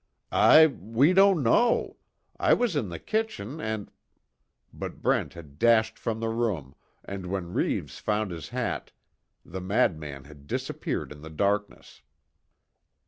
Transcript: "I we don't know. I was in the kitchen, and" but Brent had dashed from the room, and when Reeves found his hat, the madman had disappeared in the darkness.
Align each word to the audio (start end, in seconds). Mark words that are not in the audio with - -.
"I 0.31 0.65
we 0.65 1.13
don't 1.13 1.43
know. 1.43 1.97
I 2.39 2.55
was 2.55 2.75
in 2.75 2.89
the 2.89 2.97
kitchen, 2.97 3.59
and" 3.61 3.91
but 4.73 5.03
Brent 5.03 5.35
had 5.35 5.59
dashed 5.59 5.99
from 5.99 6.19
the 6.19 6.29
room, 6.29 6.73
and 7.05 7.27
when 7.27 7.53
Reeves 7.53 7.99
found 7.99 8.31
his 8.31 8.49
hat, 8.49 8.93
the 9.45 9.61
madman 9.61 10.23
had 10.23 10.47
disappeared 10.47 11.11
in 11.11 11.21
the 11.21 11.29
darkness. 11.29 12.01